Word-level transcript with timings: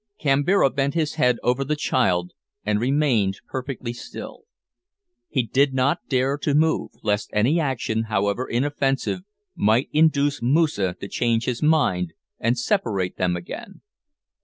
Kambira 0.19 0.71
bent 0.71 0.95
his 0.95 1.13
head 1.13 1.37
over 1.43 1.63
the 1.63 1.75
child 1.75 2.31
and 2.65 2.79
remained 2.81 3.39
perfectly 3.47 3.93
still. 3.93 4.45
He 5.29 5.43
did 5.43 5.75
not 5.75 6.07
dare 6.09 6.39
to 6.39 6.55
move, 6.55 6.89
lest 7.03 7.29
any 7.33 7.59
action, 7.59 8.05
however 8.05 8.47
inoffensive, 8.49 9.19
might 9.55 9.89
induce 9.93 10.41
Moosa 10.41 10.95
to 11.01 11.07
change 11.07 11.45
his 11.45 11.61
mind 11.61 12.13
and 12.39 12.57
separate 12.57 13.17
them 13.17 13.35
again. 13.35 13.81